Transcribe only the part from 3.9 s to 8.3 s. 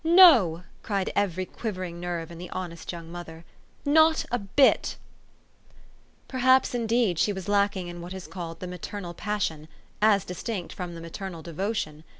not a bit!" Perhaps, indeed, she was lacking in what is